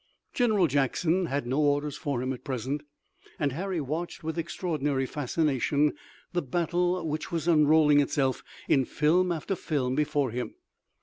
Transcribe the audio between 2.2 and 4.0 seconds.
him at present, and Harry